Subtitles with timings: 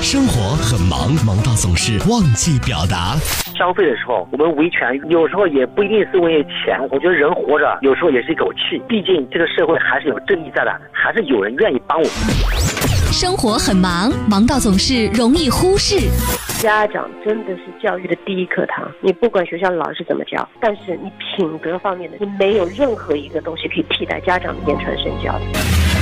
[0.00, 3.16] 生活很忙，忙到总是忘记表达。
[3.56, 6.78] 消费的时候，我们维权有时候也不一定是为钱。
[6.90, 12.04] 我觉得人活着有时候也是一口气，毕竟这个社会还是有正义在的，还是有人愿意帮我。
[13.12, 15.96] 生活很忙，忙到总是容易忽视。
[16.60, 18.90] 家长真的是教育的第一课堂。
[19.00, 26.01] 你不管学校老师怎么教，但是你品德方面的，你没有任何一个东西可以替代家长的言传身教的。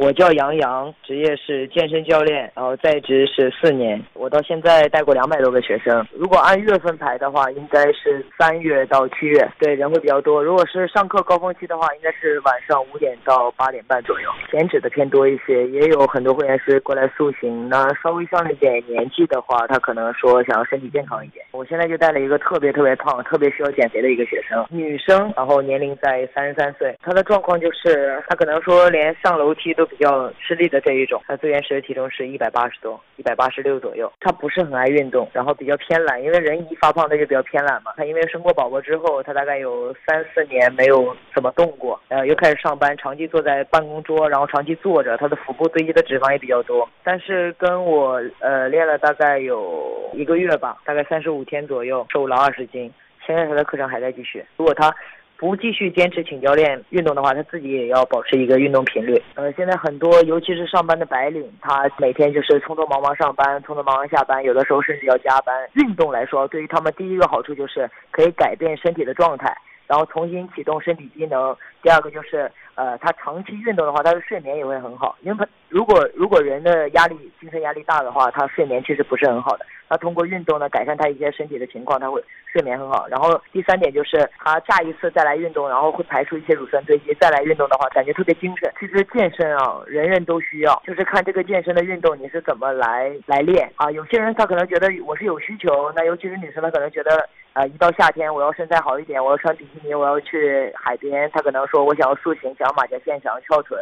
[0.00, 4.00] 我叫杨洋，职业是健身教练，然后在职是四年。
[4.14, 6.06] 我到现在带过两百多个学生。
[6.12, 10.40] 如果按月份排的话，应该是三月到七月，对人会比较多。
[10.40, 14.30] 如果是上课高峰期的话，应该是晚上五点到八点半左右。
[14.52, 17.68] 减脂的偏多一些，也有很多会员是过来塑形。
[17.68, 21.44] 那稍微上了一点年纪的话，他可能说想要身体健康一点。
[21.50, 26.96] 我现在就带了一个特别特别胖、特别需要减肥的一个学生，女生，然后年龄在三十三岁。
[27.02, 29.87] 她的状况就是她可能说连上楼梯都。
[29.88, 34.12] 比较吃力的这一种，他最原始的体重是一百八十多，一百八十六左右。
[34.20, 37.92] 他不是很爱运动，然后比较偏懒，因为人一发胖他就比较偏懒嘛。
[37.96, 46.88] 他因为生过宝宝之后，他大概有三四年没有怎么动过，呃，又开始上班，长期坐在办公桌，然后长期坐着，他的腹部堆积的脂肪也比较多。
[47.02, 52.92] 但是跟我呃练了大概有一个月吧，大概三十五天左右，瘦了二十斤。
[53.26, 54.94] 现在他的课程还在继续，如果他。
[55.38, 59.22] 不继续坚持请教练运动的话，他自己也要保持一个运动频率。
[59.36, 65.54] 呃，现在很多尤其是上班的白领，他每天就是匆匆忙忙上班，匆匆忙忙下班，有的时候甚至要加班。
[65.74, 71.56] 运动来说，对于他们第一个好处就是可以改变身体的状态，然后重新启动身体机能。
[71.84, 75.16] 第二个就是，呃，他长期运动的话，他的睡眠也会很好。
[75.22, 79.66] 因为他如果如果人的压力精神压力大的话，他睡眠其实不是很好的。
[79.88, 83.06] 他通过运动呢，改善他一些身体的情况，他会睡眠很好。
[83.08, 88.70] 然后第三点就是，他下一次再来运动，然后会排出一些乳酸堆积，再来运动的话，感觉特别精神。
[88.78, 93.90] 其实健身啊，人人都需要，就是看这个健身的运动你是怎么来来练啊。
[93.90, 103.80] 有些人他可能觉得我是有需求，那尤其是女生，她可能觉得，呃，一到夏天我要身材好一点，我要穿比基尼，我要去海边，她可能说我想要塑形，想要马甲线，想要翘臀，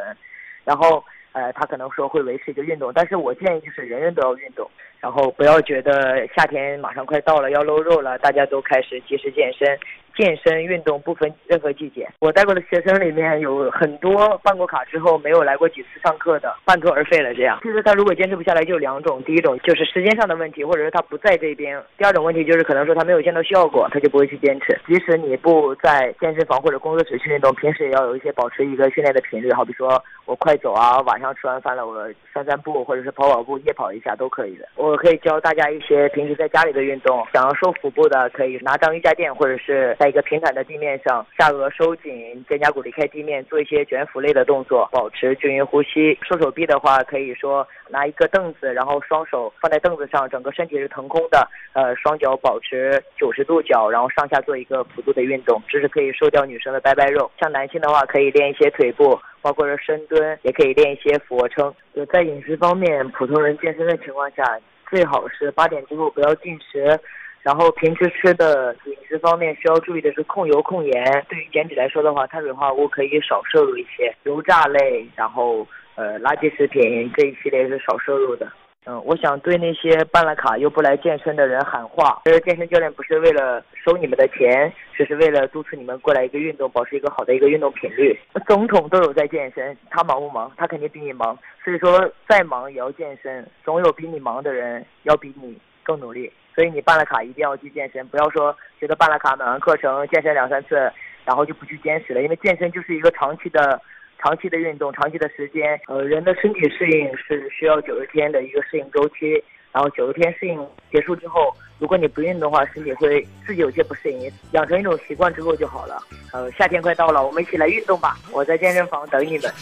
[0.64, 1.02] 然后。
[1.36, 4.66] 呃，他可能说会维持一个运动，但是我建议就是人人都要运动，
[5.00, 9.78] 然后不要觉得夏天马上快到了要露肉了，大家都开始及时健身。
[10.16, 17.34] 健身运动不分任何季节，我带过的学生里面有很多办过卡之后没有来过几次上课的，半途而废了。
[17.34, 24.78] 这样，其实他如果坚持不下来，就两种：第一种就是时间上的问题，或者是他不在这边；第二种问题就是可能说他没有见到效果，他就不会去坚持。
[24.86, 29.52] 即使你不在健身房或者工作室去运动，平时也要有一些保持一个训练的频率。
[29.52, 34.66] 好比说我快走啊，晚上吃完饭了我散散步，或者是跑跑步、夜跑一下都可以的。
[34.76, 40.16] 我可以教大家一些平时在家里的运动，想要瘦腹部的可以拿张瑜伽垫，或者是在。
[40.16, 42.12] 一个平坦的地面上，下颚收紧，
[42.48, 46.16] 肩胛骨离开地面，做一些卷腹类的动作，保持均匀呼吸。
[46.22, 57.28] 瘦手臂的话，可以说拿一个凳子，然后双手放在凳子上，整个身体是腾空的，呃，双脚保持九十度角，然后上下做一个幅度的运动，这是可以瘦掉女生的拜拜肉。
[57.40, 61.74] 像男性的话，可以练一些腿部，包括是深蹲，也可以练一些俯卧撑。
[62.12, 64.44] 在饮食方面，普通人健身的情况下，
[64.88, 66.98] 最好是八点之后不要进食。
[67.46, 71.24] 然后平时吃的饮食方面需要注意的是控油控盐。
[71.28, 75.64] 对于减脂来说的话，碳水化合物可以少摄入一些，油炸类，然后
[75.94, 78.50] 呃垃圾食品这一系列是少摄入的。
[78.86, 88.18] 嗯，我想对那些办了卡又不来健身的人喊话：，其实健身教练不是为了收你们的钱，只是为了督促你们过来一个运动，保持一个好的一个运动频率。
[88.48, 90.50] 总统都有在健身，他忙不忙？
[90.56, 91.38] 他肯定比你忙。
[91.64, 96.32] 所以说再忙也要健身，总有比你忙的人要比你更努力。
[96.56, 100.90] 所以你办了卡一定要去健身，不要说觉得办了卡买完课程健身两三次，
[101.26, 102.22] 然后就不去坚持了。
[102.22, 103.78] 因为健身就是一个长期的、
[104.18, 105.78] 长期的运动，长期的时间。
[105.86, 109.32] 呃，人的身体适应是需要九十天的一个适应周期，
[109.70, 116.02] 然后九十天适应结束之后，如果你不运动的话，身体会自己有些不适应，养成一种习惯之后就好了。
[116.32, 118.16] 呃，夏天快到了，我们一起来运动吧！
[118.32, 119.52] 我在健身房等你们。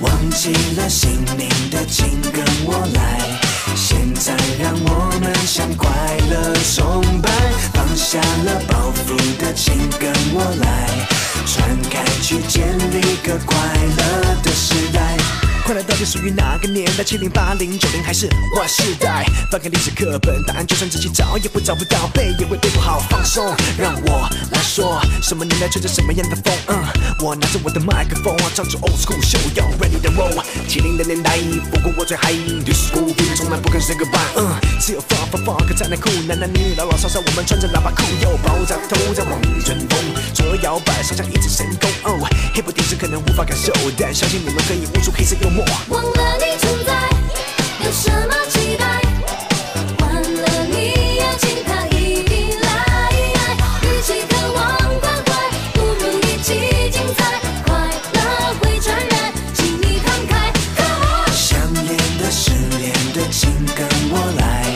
[0.00, 3.43] 忘记了姓名的，请跟我来。
[4.24, 5.86] 再让我们向快
[6.30, 7.30] 乐崇拜，
[7.74, 10.88] 放下了包袱的，请跟我来，
[11.44, 15.43] 传开去建立个快乐的时代。
[15.64, 17.02] 快乐到底属于哪个年代？
[17.02, 19.24] 七零八零九零还是 Y 世代？
[19.50, 23.00] 翻开历史课本，答案就算仔细找也会找不到，背也会背不好。
[23.08, 23.42] 放松，
[23.78, 26.52] 让我来说，什么年代吹着什么样的风？
[26.66, 26.84] 嗯，
[27.20, 30.44] 我拿着我的麦克风，唱出 Old School Show，Yo ready to roll。
[30.68, 31.38] 七零的年代，
[31.72, 32.34] 不过我最嗨。
[32.34, 34.36] Disco baby 从来不肯 say goodbye。
[34.36, 39.98] 嗯，只有 fuck fuck fuck 才能酷，男男女女老老少少，我们穿着喇叭裤，又爆炸头在望春风，
[40.34, 41.88] 左右摇摆，上下一直神功。
[42.04, 45.53] 哦，hip hop 电视可能无法感受，但相信你们可以悟出黑色幽默。
[45.56, 46.92] 忘了你存在，
[47.84, 49.00] 有什么期待？
[50.00, 53.12] 换了你，邀请他一定来。
[53.82, 54.64] 与其渴望
[54.98, 55.30] 关怀，
[55.74, 57.40] 不如一起精彩。
[57.64, 57.72] 快
[58.14, 58.18] 乐
[58.60, 60.52] 会传染，请你敞开。
[61.32, 64.66] 想恋的、失恋的，请跟我来，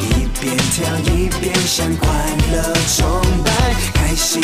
[0.00, 2.08] 一边跳一边向快
[2.52, 4.40] 乐崇拜，开心。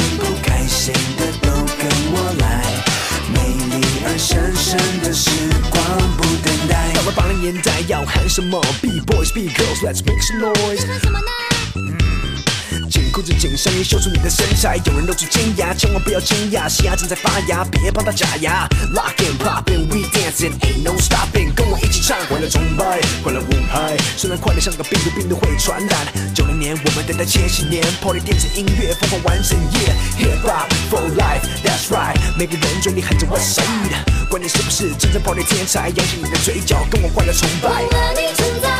[7.46, 11.55] 年代要喊什么？B boys, B girls, let's make some noise。
[13.16, 18.68] 裤子紧身衣秀出你的身材，有人露出尖牙，千万不要惊讶，新芽正在发芽，别帮它假牙。
[18.92, 23.96] Lock and pop and we dancing, ain't no stopping，跟我一起唱，快乐崇拜，快乐舞嗨。
[24.18, 25.98] 虽然快乐像个病毒，病毒会传染。
[26.34, 37.70] 九零年我们等待千禧年，Party 电子音乐疯狂完整夜，Hip hop for life，That's right，每个人嘴里喊着 What's up，管你是不是真正 Party 天才，扬起你的嘴角，跟我快乐崇拜。
[37.70, 38.75] 忘了你存在，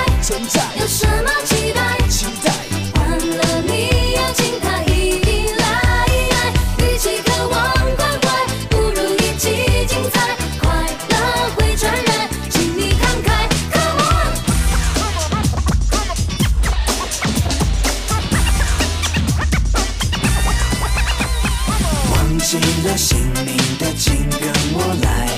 [22.96, 25.28] 记了姓名的，请跟我来。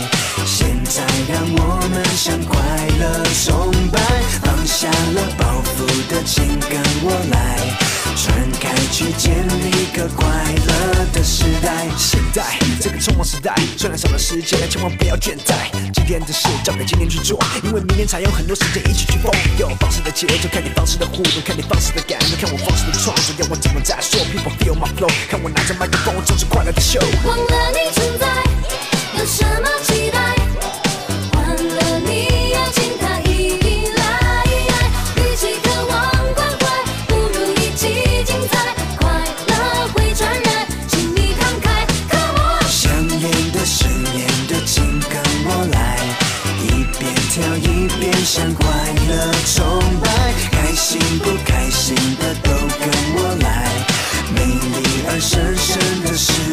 [0.47, 2.57] 现在让我们向快
[3.01, 4.01] 乐崇拜，
[4.43, 5.45] 放下了包
[5.77, 7.88] 袱的，请跟我来。
[8.19, 11.87] 传开去，建立个快乐的时代。
[11.97, 12.43] 现在
[12.81, 15.71] 这个匆忙时代，虽然少了时间，但千万不要倦怠。
[15.95, 19.31] 今天的事交给今天去做，因为明天才有很多时间一起去疯。
[19.57, 26.99] 有方式的节奏，看你方式的互动，看你方式的感动，看我方式的创作，要我怎么再说？People feel my flow，看我拿着麦克风，做出快乐的秀。
[27.25, 28.27] 忘了你存在，
[29.17, 30.88] 有什么期待？
[47.41, 48.67] 要一边向快
[49.09, 49.65] 乐崇
[50.01, 50.09] 拜，
[50.51, 53.69] 开心不开心的都跟我来，
[54.35, 56.48] 美丽而神圣的事。